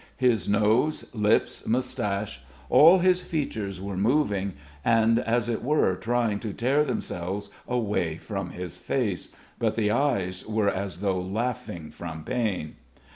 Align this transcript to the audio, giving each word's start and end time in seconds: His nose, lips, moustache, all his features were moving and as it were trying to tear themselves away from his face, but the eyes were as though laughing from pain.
His 0.17 0.49
nose, 0.49 1.05
lips, 1.13 1.63
moustache, 1.67 2.41
all 2.71 2.97
his 2.97 3.21
features 3.21 3.79
were 3.79 3.95
moving 3.95 4.55
and 4.83 5.19
as 5.19 5.47
it 5.47 5.61
were 5.63 5.95
trying 5.95 6.39
to 6.39 6.53
tear 6.53 6.83
themselves 6.83 7.51
away 7.67 8.17
from 8.17 8.49
his 8.49 8.79
face, 8.79 9.29
but 9.59 9.75
the 9.75 9.91
eyes 9.91 10.43
were 10.43 10.69
as 10.71 11.01
though 11.01 11.21
laughing 11.21 11.91
from 11.91 12.23
pain. 12.23 12.77